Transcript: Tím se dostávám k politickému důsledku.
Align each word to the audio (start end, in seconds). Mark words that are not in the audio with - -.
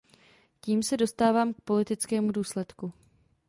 Tím 0.61 0.83
se 0.83 0.97
dostávám 0.97 1.53
k 1.53 1.61
politickému 1.61 2.31
důsledku. 2.31 2.93